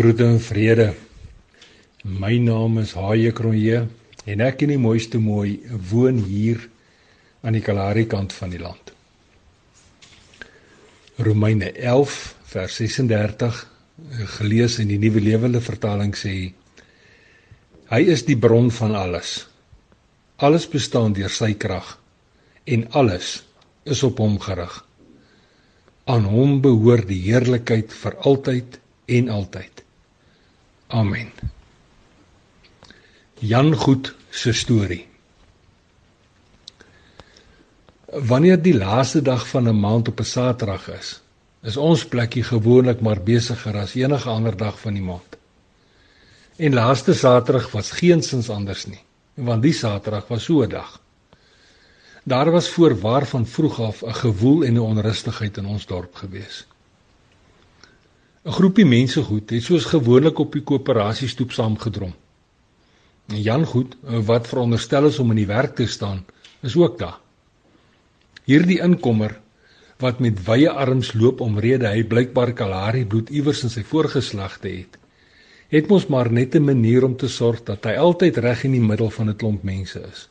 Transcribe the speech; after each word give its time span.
Groete 0.00 0.24
en 0.24 0.38
vrede. 0.40 0.94
My 2.08 2.38
naam 2.40 2.78
is 2.80 2.94
Haie 2.96 3.34
Kronje 3.36 3.82
en 4.32 4.40
ek 4.40 4.62
in 4.64 4.70
die 4.72 4.78
mooiste 4.80 5.18
mooi 5.20 5.58
woon 5.90 6.22
hier 6.24 6.62
aan 7.44 7.52
die 7.52 7.60
Kalahari 7.60 8.06
kant 8.08 8.32
van 8.32 8.48
die 8.48 8.60
land. 8.62 8.94
Romeine 11.20 11.68
11 11.76 12.14
vers 12.54 12.78
36 12.80 13.58
gelees 14.38 14.78
in 14.80 14.88
die 14.88 14.96
Nuwe 15.02 15.20
Lewende 15.20 15.60
Vertaling 15.60 16.16
sê 16.16 16.32
Hy 17.92 18.00
is 18.14 18.24
die 18.24 18.38
bron 18.40 18.72
van 18.78 18.96
alles. 19.02 19.34
Alles 20.40 20.64
bestaan 20.78 21.12
deur 21.12 21.36
sy 21.42 21.50
krag 21.66 21.92
en 22.64 22.86
alles 23.02 23.42
is 23.84 24.00
op 24.08 24.24
hom 24.24 24.40
gerig. 24.48 24.80
Aan 26.08 26.24
hom 26.32 26.62
behoort 26.64 27.12
die 27.12 27.20
heerlikheid 27.28 27.92
vir 27.92 28.16
altyd 28.24 28.80
en 29.20 29.32
altyd. 29.36 29.84
Amen. 30.90 31.30
Jan 33.38 33.74
Goed 33.74 34.14
se 34.30 34.52
storie. 34.52 35.06
Wanneer 38.10 38.58
die 38.62 38.74
laaste 38.74 39.22
dag 39.22 39.46
van 39.48 39.68
'n 39.68 39.80
maand 39.80 40.08
op 40.08 40.20
'n 40.20 40.24
Saterdag 40.24 40.88
is, 40.88 41.20
is 41.62 41.76
ons 41.76 42.06
plekkie 42.06 42.42
gewoonlik 42.42 43.00
maar 43.00 43.22
besigger 43.22 43.76
as 43.76 43.94
enige 43.94 44.28
ander 44.28 44.56
dag 44.56 44.80
van 44.80 44.92
die 44.92 45.02
maand. 45.02 45.36
En 46.56 46.74
laaste 46.74 47.14
Saterdag 47.14 47.70
was 47.70 47.90
geensins 47.90 48.50
anders 48.50 48.86
nie, 48.86 49.02
want 49.34 49.62
die 49.62 49.72
Saterdag 49.72 50.28
was 50.28 50.44
so 50.44 50.62
'n 50.62 50.68
dag. 50.68 51.00
Daar 52.24 52.50
was 52.50 52.68
voorwaar 52.68 53.26
van 53.26 53.46
vroeg 53.46 53.80
af 53.80 54.02
'n 54.02 54.14
gewoel 54.14 54.64
en 54.64 54.74
'n 54.74 54.78
onrustigheid 54.78 55.56
in 55.56 55.66
ons 55.66 55.86
dorp 55.86 56.14
gewees. 56.14 56.66
'n 58.40 58.52
Groepie 58.56 58.86
mense 58.88 59.22
goed 59.22 59.50
het 59.52 59.62
soos 59.62 59.84
gewoonlik 59.84 60.38
op 60.38 60.54
die 60.56 60.62
koöperasiestoep 60.64 61.50
saamgedrom. 61.52 62.14
En 63.28 63.42
Jan 63.42 63.66
Goed, 63.66 63.96
wat 64.00 64.48
veronderstel 64.48 65.06
is 65.06 65.18
om 65.18 65.30
in 65.30 65.36
die 65.42 65.50
werk 65.50 65.74
te 65.76 65.86
staan, 65.86 66.24
is 66.62 66.76
ook 66.76 66.98
daar. 66.98 67.18
Hierdie 68.44 68.80
inkomer 68.80 69.40
wat 69.98 70.22
met 70.24 70.40
wye 70.46 70.70
arms 70.70 71.12
loop 71.12 71.40
omrede 71.44 71.88
hy 71.92 72.04
blykbaar 72.04 72.54
Kalahari 72.56 73.04
bloed 73.04 73.28
iewers 73.28 73.62
in 73.62 73.70
sy 73.70 73.82
voorgeslagte 73.84 74.68
het, 74.68 74.96
het 75.68 75.88
mos 75.92 76.06
maar 76.06 76.32
net 76.32 76.54
'n 76.56 76.64
manier 76.64 77.04
om 77.04 77.16
te 77.16 77.28
sorg 77.28 77.62
dat 77.62 77.84
hy 77.84 77.94
altyd 77.94 78.36
reg 78.36 78.64
in 78.64 78.72
die 78.72 78.86
middel 78.90 79.10
van 79.10 79.28
'n 79.28 79.36
klomp 79.36 79.62
mense 79.62 80.00
is. 80.00 80.28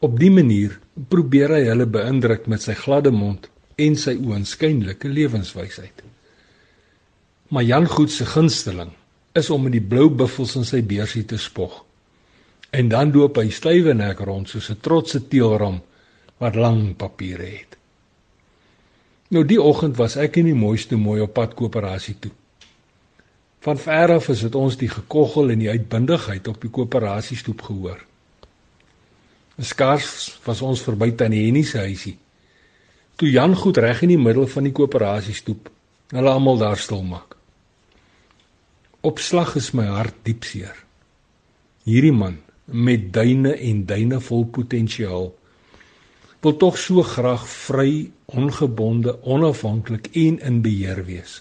Op 0.00 0.18
dië 0.18 0.30
manier 0.30 0.78
probeer 1.08 1.50
hy 1.50 1.64
hulle 1.66 1.86
beïndruk 1.86 2.46
met 2.46 2.62
sy 2.62 2.74
gladde 2.74 3.10
mond 3.10 3.50
en 3.76 3.96
sy 3.96 4.14
oënskynlike 4.14 5.08
lewenswysheid. 5.08 6.02
Maar 7.48 7.62
Jan 7.62 7.86
Goed 7.86 8.10
se 8.10 8.26
gunsteling 8.26 8.90
is 9.32 9.50
om 9.50 9.62
met 9.62 9.72
die 9.72 9.84
blou 9.84 10.10
buffels 10.10 10.56
in 10.58 10.66
sy 10.68 10.82
beursie 10.84 11.24
te 11.24 11.38
spog. 11.40 11.84
En 12.70 12.90
dan 12.92 13.12
loop 13.14 13.38
hy 13.40 13.48
stywe 13.54 13.94
nek 13.96 14.20
rond 14.20 14.48
soos 14.48 14.68
'n 14.70 14.80
trotse 14.80 15.28
teelram 15.28 15.80
wat 16.38 16.54
lang 16.54 16.96
papiere 16.96 17.46
het. 17.46 17.76
Nou 19.28 19.44
die 19.44 19.62
oggend 19.62 19.96
was 19.96 20.16
ek 20.16 20.36
in 20.36 20.44
die 20.44 20.54
mooiste 20.54 20.96
mooi 20.96 21.20
op 21.20 21.32
pad 21.32 21.54
koöperasie 21.54 22.16
toe. 22.20 22.32
Van 23.60 23.78
ver 23.78 24.12
af 24.12 24.28
is 24.28 24.40
dit 24.40 24.54
ons 24.54 24.76
die 24.76 24.88
gekoggel 24.88 25.50
en 25.50 25.58
die 25.58 25.70
uitbundigheid 25.70 26.48
op 26.48 26.60
die 26.60 26.70
koöperasiestoep 26.70 27.62
gehoor. 27.62 28.04
Skaars 29.58 30.38
was 30.44 30.62
ons 30.62 30.82
verby 30.82 31.10
tannie 31.12 31.44
Henny 31.44 31.62
se 31.62 31.78
huisie. 31.78 32.18
Toe 33.16 33.30
Jan 33.30 33.56
goed 33.56 33.76
reg 33.76 34.02
in 34.02 34.08
die 34.08 34.18
middel 34.18 34.46
van 34.46 34.62
die 34.62 34.72
koöperasiestoep, 34.72 35.70
hulle 36.10 36.30
almal 36.30 36.58
daar 36.58 36.78
stil 36.78 37.02
maak. 37.02 37.37
Opslag 39.06 39.54
is 39.54 39.70
my 39.78 39.84
hart 39.86 40.16
diep 40.26 40.42
seer. 40.42 40.74
Hierdie 41.86 42.14
man 42.14 42.40
met 42.66 43.12
duine 43.14 43.52
en 43.54 43.84
duine 43.86 44.18
vol 44.20 44.42
potensiaal 44.50 45.28
wil 46.42 46.56
tog 46.58 46.78
so 46.78 47.02
graag 47.02 47.44
vry, 47.50 48.10
ongebonde, 48.26 49.16
onafhanklik 49.22 50.10
en 50.14 50.38
in 50.38 50.58
beheer 50.62 51.04
wees. 51.06 51.38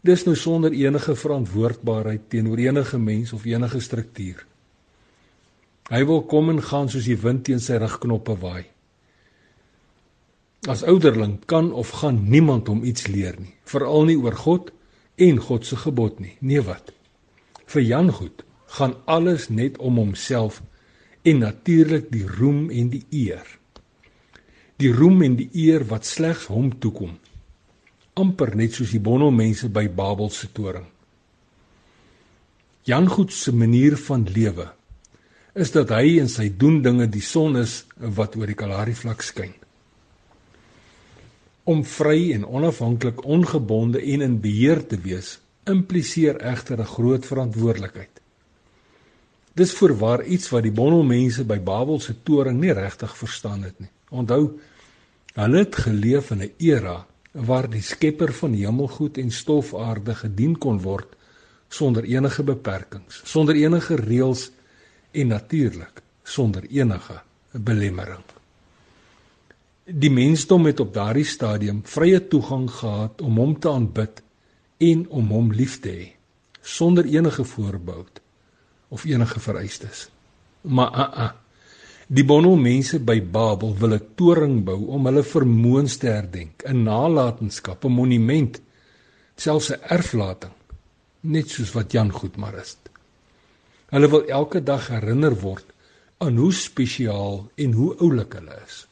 Dis 0.00 0.24
nou 0.28 0.36
sonder 0.36 0.76
enige 0.76 1.16
verantwoordbaarheid 1.16 2.28
teenoor 2.32 2.60
enige 2.60 3.00
mens 3.00 3.32
of 3.32 3.44
enige 3.44 3.80
struktuur. 3.80 4.44
Hy 5.88 6.04
wil 6.04 6.24
kom 6.28 6.52
en 6.52 6.62
gaan 6.62 6.88
soos 6.92 7.08
die 7.08 7.18
wind 7.20 7.44
teen 7.48 7.60
sy 7.60 7.80
rugknoppe 7.80 8.36
waai. 8.44 8.64
As 10.68 10.84
ouderling 10.84 11.38
kan 11.48 11.72
of 11.72 11.96
gaan 12.00 12.26
niemand 12.28 12.68
hom 12.68 12.84
iets 12.84 13.08
leer 13.08 13.36
nie, 13.40 13.54
veral 13.64 14.08
nie 14.08 14.20
oor 14.20 14.36
God 14.36 14.72
en 15.16 15.38
God 15.40 15.66
se 15.66 15.76
gebod 15.76 16.20
nie. 16.20 16.36
Nee 16.40 16.62
wat? 16.64 16.92
Vir 17.66 17.82
Jan 17.82 18.10
Goed 18.12 18.44
gaan 18.78 18.96
alles 19.04 19.48
net 19.48 19.78
om 19.78 19.96
homself 19.96 20.62
en 21.22 21.38
natuurlik 21.38 22.10
die 22.12 22.26
roem 22.26 22.70
en 22.70 22.90
die 22.92 23.04
eer. 23.10 23.46
Die 24.76 24.92
roem 24.92 25.22
en 25.22 25.36
die 25.36 25.48
eer 25.52 25.86
wat 25.88 26.06
slegs 26.06 26.46
hom 26.52 26.78
toekom. 26.78 27.16
amper 28.16 28.54
net 28.56 28.72
soos 28.72 28.94
die 28.94 29.02
bonno 29.02 29.28
mense 29.30 29.68
by 29.68 29.84
Babel 29.92 30.30
se 30.32 30.48
toring. 30.56 30.86
Jan 32.88 33.08
Goed 33.12 33.32
se 33.32 33.52
manier 33.52 33.96
van 34.06 34.24
lewe 34.24 34.70
is 35.56 35.72
dat 35.74 35.92
hy 35.92 36.18
en 36.20 36.28
sy 36.28 36.48
doen 36.48 36.82
dinge 36.84 37.08
die 37.12 37.24
son 37.24 37.56
is 37.60 37.82
wat 37.98 38.36
oor 38.36 38.48
die 38.48 38.56
Kalahari 38.56 38.94
vlak 38.96 39.24
skyn 39.24 39.54
om 41.66 41.82
vry 41.84 42.32
en 42.32 42.46
onafhanklik 42.46 43.24
ongebonde 43.24 43.98
en 43.98 44.22
in 44.22 44.38
beheer 44.40 44.84
te 44.86 44.98
wees 45.02 45.36
impliseer 45.66 46.36
egter 46.40 46.78
'n 46.80 46.86
groot 46.86 47.26
verantwoordelikheid. 47.26 48.20
Dis 49.54 49.72
voorwaar 49.72 50.24
iets 50.24 50.48
wat 50.48 50.62
die 50.62 50.72
bondelmense 50.72 51.44
by 51.44 51.58
Babel 51.58 52.00
se 52.00 52.14
toring 52.22 52.60
nie 52.60 52.72
regtig 52.72 53.16
verstaan 53.16 53.62
het 53.62 53.78
nie. 53.80 53.90
Onthou, 54.10 54.60
hulle 55.34 55.58
het 55.58 55.76
geleef 55.76 56.30
in 56.30 56.42
'n 56.42 56.52
era 56.58 57.06
waar 57.32 57.70
die 57.70 57.82
Skepper 57.82 58.32
van 58.32 58.52
hemelgoed 58.52 59.18
en 59.18 59.30
stofaarde 59.30 60.14
gedien 60.14 60.58
kon 60.58 60.80
word 60.80 61.16
sonder 61.68 62.04
enige 62.04 62.42
beperkings, 62.42 63.20
sonder 63.24 63.54
enige 63.54 63.96
reëls 63.96 64.50
en 65.12 65.26
natuurlik 65.26 66.02
sonder 66.22 66.64
enige 66.70 67.20
belemmering. 67.52 68.35
Die 69.86 70.10
mensdom 70.10 70.66
het 70.66 70.80
op 70.82 70.90
daardie 70.94 71.24
stadium 71.24 71.84
vrye 71.86 72.18
toegang 72.26 72.66
gehad 72.70 73.20
om 73.22 73.36
hom 73.38 73.58
te 73.58 73.70
aanbid 73.70 74.22
en 74.82 75.04
om 75.08 75.28
hom 75.30 75.52
lief 75.54 75.76
te 75.80 75.92
hê 75.94 76.06
sonder 76.66 77.06
enige 77.06 77.44
voorbehou 77.44 78.06
of 78.88 79.04
enige 79.04 79.40
vereistes. 79.40 80.08
Maar 80.62 80.90
a 80.90 81.06
uh, 81.06 81.18
a 81.18 81.24
uh, 81.24 81.30
die 82.06 82.24
bono 82.24 82.56
mense 82.56 82.98
by 82.98 83.20
Babel 83.22 83.76
wil 83.78 83.94
'n 83.94 84.08
toring 84.14 84.64
bou 84.64 84.86
om 84.94 85.06
hulle 85.06 85.22
vermoëns 85.22 85.96
te 85.96 86.06
herdenk, 86.06 86.62
'n 86.66 86.82
nalatenskap, 86.82 87.84
'n 87.84 87.92
monument, 87.92 88.60
selfs 89.36 89.70
'n 89.70 89.80
erflating, 89.82 90.52
net 91.20 91.48
soos 91.48 91.72
wat 91.72 91.92
Jan 91.92 92.10
Goedmar 92.10 92.58
is. 92.58 92.76
Hulle 93.90 94.08
wil 94.08 94.26
elke 94.26 94.62
dag 94.62 94.88
herinner 94.88 95.34
word 95.40 95.66
aan 96.18 96.36
hoe 96.36 96.52
spesiaal 96.52 97.50
en 97.54 97.72
hoe 97.72 97.94
oulik 97.98 98.32
hulle 98.32 98.62
is. 98.66 98.86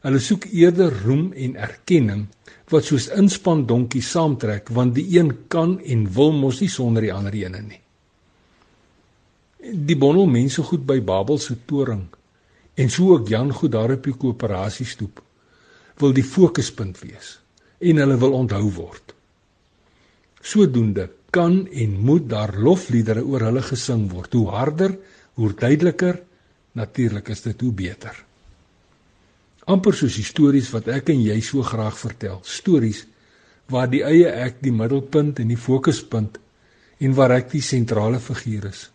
Hulle 0.00 0.20
soek 0.22 0.46
eerder 0.56 0.94
roem 1.04 1.32
en 1.36 1.58
erkenning 1.60 2.24
wat 2.72 2.86
soos 2.88 3.10
inspan 3.12 3.66
donkie 3.68 4.02
saamtrek 4.04 4.70
want 4.76 4.94
die 4.96 5.06
een 5.18 5.32
kan 5.52 5.76
en 5.80 6.06
wil 6.16 6.32
mos 6.32 6.62
nie 6.62 6.70
sonder 6.72 7.04
die 7.04 7.12
ander 7.12 7.36
ene 7.36 7.60
nie. 7.66 7.80
Die 9.60 9.98
bondel 10.00 10.30
mense 10.30 10.64
goed 10.64 10.86
by 10.88 11.00
Babel 11.04 11.38
se 11.38 11.58
toring 11.68 12.06
en 12.80 12.88
so 12.88 13.12
ook 13.16 13.28
Jan 13.28 13.52
goed 13.52 13.74
daar 13.74 13.92
op 13.98 14.06
die 14.08 14.16
koöperasie 14.16 14.88
stoep 14.88 15.20
wil 16.00 16.16
die 16.16 16.24
fokuspunt 16.24 17.02
wees 17.04 17.36
en 17.80 18.00
hulle 18.00 18.16
wil 18.20 18.38
onthou 18.38 18.70
word. 18.76 19.12
Sodoende 20.40 21.10
kan 21.30 21.66
en 21.68 22.00
moet 22.00 22.24
daar 22.28 22.56
lofliedere 22.56 23.22
oor 23.24 23.44
hulle 23.50 23.62
gesing 23.62 24.08
word. 24.10 24.32
Hoe 24.32 24.48
harder, 24.48 24.96
hoe 25.36 25.52
duideliker, 25.52 26.22
natuurlik 26.72 27.28
is 27.28 27.44
dit 27.44 27.60
hoe 27.60 27.72
beter 27.76 28.24
amper 29.70 29.94
soos 29.94 30.18
stories 30.26 30.70
wat 30.74 30.88
ek 30.90 31.12
en 31.14 31.22
jy 31.22 31.38
so 31.44 31.62
graag 31.66 31.96
vertel. 31.98 32.40
Stories 32.44 33.04
waar 33.70 33.90
die 33.90 34.02
eie 34.02 34.30
ek 34.46 34.58
die 34.64 34.74
middelpunt 34.74 35.38
en 35.42 35.50
die 35.52 35.60
fokuspunt 35.60 36.40
en 37.00 37.14
waar 37.16 37.36
ek 37.38 37.52
die 37.54 37.62
sentrale 37.64 38.18
figuur 38.20 38.66
is. 38.70 38.88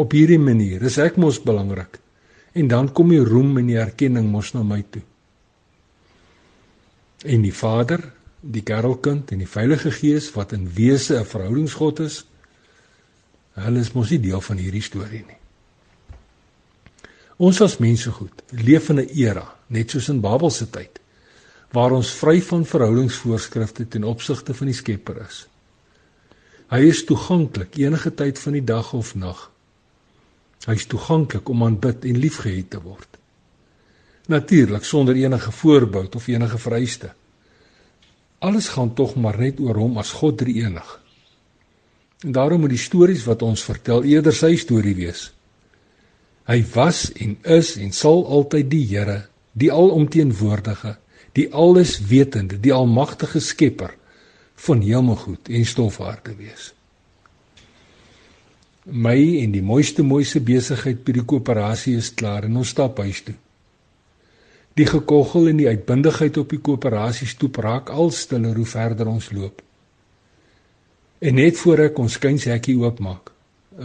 Op 0.00 0.14
hierdie 0.16 0.40
manier 0.40 0.82
is 0.88 0.98
ek 0.98 1.20
mos 1.20 1.38
belangrik 1.42 2.00
en 2.54 2.70
dan 2.70 2.90
kom 2.94 3.10
die 3.12 3.22
roem 3.22 3.58
en 3.60 3.68
die 3.70 3.80
erkenning 3.82 4.30
mos 4.30 4.52
na 4.54 4.62
my 4.66 4.80
toe. 4.90 5.02
En 7.24 7.42
die 7.42 7.54
Vader, 7.54 8.00
die 8.40 8.62
Kerelkind 8.66 9.32
en 9.32 9.40
die 9.42 9.48
Heilige 9.48 9.92
Gees 9.94 10.30
wat 10.34 10.52
in 10.52 10.68
wese 10.76 11.18
'n 11.18 11.24
verhoudingsgod 11.24 12.00
is, 12.00 12.24
hulle 13.54 13.80
is 13.80 13.92
mos 13.94 14.10
nie 14.10 14.20
deel 14.20 14.40
van 14.40 14.58
hierdie 14.58 14.82
storie 14.82 15.24
nie. 15.26 15.40
Ons 17.36 17.60
as 17.60 17.78
mense 17.78 18.10
goed 18.10 18.42
leef 18.50 18.90
in 18.90 19.00
'n 19.00 19.08
era 19.14 19.46
net 19.74 19.94
soos 19.94 20.08
in 20.12 20.22
Babel 20.24 20.52
se 20.54 20.68
tyd 20.70 21.00
waar 21.74 21.90
ons 21.96 22.12
vry 22.20 22.38
van 22.46 22.62
verhoudingsvoorskrifte 22.70 23.88
ten 23.90 24.04
opsigte 24.06 24.54
van 24.54 24.68
die 24.70 24.76
Skepper 24.78 25.16
is. 25.24 25.40
Hy 26.70 26.84
is 26.86 27.02
toeganklik 27.08 27.74
enige 27.82 28.12
tyd 28.14 28.38
van 28.38 28.54
die 28.54 28.64
dag 28.64 28.92
of 28.94 29.10
nag. 29.18 29.40
Hy 30.68 30.76
is 30.78 30.86
toeganklik 30.88 31.50
om 31.50 31.64
aanbid 31.66 32.06
en 32.08 32.20
liefgehad 32.22 32.70
te 32.72 32.80
word. 32.84 33.18
Natuurlik 34.30 34.86
sonder 34.88 35.18
enige 35.18 35.52
voorbou 35.52 36.06
of 36.16 36.28
enige 36.30 36.58
vereiste. 36.58 37.10
Alles 38.38 38.70
gaan 38.72 38.94
tog 38.94 39.16
maar 39.16 39.36
net 39.40 39.60
oor 39.60 39.76
hom 39.82 39.98
as 39.98 40.14
God 40.16 40.38
drie-enig. 40.38 41.00
En 42.24 42.32
daarom 42.32 42.64
moet 42.64 42.72
die 42.72 42.80
stories 42.80 43.26
wat 43.28 43.42
ons 43.42 43.64
vertel 43.66 44.06
eerder 44.08 44.32
sy 44.32 44.54
storie 44.56 44.94
wees. 44.96 45.28
Hy 46.48 46.62
was 46.74 47.10
en 47.12 47.36
is 47.42 47.74
en 47.80 47.92
sal 47.92 48.24
altyd 48.24 48.70
die 48.72 48.84
Here, 48.88 49.24
die 49.54 49.70
alomteenwoordige, 49.72 50.96
die 51.34 51.48
alleswetende, 51.54 52.58
die 52.60 52.72
almagtige 52.74 53.40
Skepper 53.40 53.94
van 54.66 54.82
hemelgoed 54.82 55.50
en 55.50 55.66
stofaarde 55.66 56.34
wees. 56.38 56.72
My 58.84 59.16
en 59.40 59.54
die 59.54 59.62
mooiste 59.64 60.04
mooiste 60.04 60.42
besigheid 60.44 61.00
by 61.06 61.14
die 61.16 61.24
koöperasie 61.24 61.96
is 61.98 62.12
klaar 62.14 62.44
en 62.44 62.60
ons 62.60 62.74
stap 62.74 63.00
huis 63.00 63.22
toe. 63.24 63.36
Die 64.74 64.86
gekoggel 64.90 65.48
en 65.52 65.60
die 65.62 65.68
uitbundigheid 65.70 66.36
op 66.42 66.50
die 66.50 66.60
koöperasie 66.60 67.28
stoep 67.30 67.62
raak 67.62 67.90
al 67.94 68.10
stiller 68.10 68.58
hoe 68.58 68.66
verder 68.66 69.08
ons 69.08 69.30
loop. 69.32 69.62
En 71.22 71.38
net 71.38 71.56
voor 71.62 71.86
ek 71.86 71.98
ons 72.02 72.18
skynshekkie 72.18 72.76
oopmaak, 72.82 73.30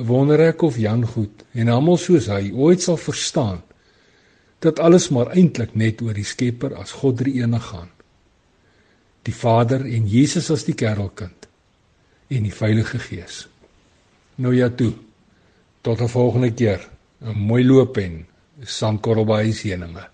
wonder 0.10 0.42
ek 0.50 0.66
of 0.66 0.78
Jan 0.82 1.06
goed 1.08 1.46
en 1.54 1.70
almal 1.72 1.98
soos 2.02 2.28
hy 2.30 2.50
ooit 2.52 2.84
sal 2.84 2.98
verstaan 3.00 3.62
dat 4.60 4.80
alles 4.80 5.10
maar 5.10 5.32
eintlik 5.32 5.76
net 5.76 6.02
oor 6.02 6.14
die 6.14 6.28
Skepper 6.28 6.76
as 6.76 6.92
God 6.92 7.18
drie 7.18 7.42
enig 7.42 7.64
gaan 7.72 7.90
die 9.28 9.36
Vader 9.36 9.86
en 9.86 10.08
Jesus 10.08 10.50
as 10.54 10.66
die 10.68 10.76
kerelkind 10.78 11.48
en 12.30 12.46
die 12.46 12.54
Heilige 12.54 13.00
Gees. 13.02 13.48
Nou 14.38 14.54
ja 14.56 14.70
toe. 14.70 14.94
Tot 15.82 16.02
'n 16.02 16.08
volgende 16.08 16.52
keer. 16.54 16.90
'n 17.22 17.38
Mooi 17.38 17.64
loop 17.66 17.98
en 17.98 18.26
sandkorrel 18.64 19.26
by 19.26 19.52
seëninge. 19.52 20.06